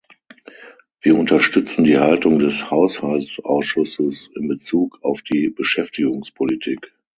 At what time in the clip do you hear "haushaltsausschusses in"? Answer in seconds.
2.71-4.47